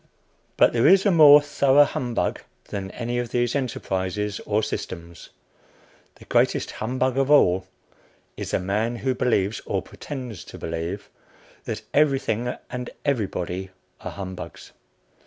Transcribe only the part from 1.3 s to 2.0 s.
thorough